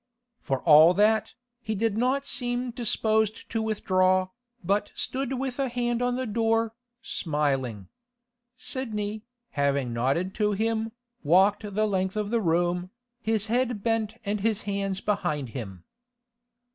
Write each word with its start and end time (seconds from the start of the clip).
For 0.39 0.61
all 0.63 0.95
that, 0.95 1.35
he 1.61 1.75
did 1.75 1.95
not 1.95 2.25
seem 2.25 2.71
disposed 2.71 3.47
to 3.51 3.61
withdraw, 3.61 4.29
but 4.63 4.91
stood 4.95 5.33
with 5.37 5.59
a 5.59 5.69
hand 5.69 6.01
on 6.01 6.15
the 6.15 6.25
door, 6.25 6.73
smiling. 7.03 7.87
Sidney, 8.57 9.21
having 9.51 9.93
nodded 9.93 10.33
to 10.41 10.53
him, 10.53 10.91
walked 11.23 11.75
the 11.75 11.85
length 11.85 12.15
of 12.15 12.31
the 12.31 12.41
room, 12.41 12.89
his 13.21 13.45
head 13.45 13.83
bent 13.83 14.15
and 14.25 14.39
his 14.39 14.63
hands 14.63 15.01
behind 15.01 15.49
him. 15.49 15.83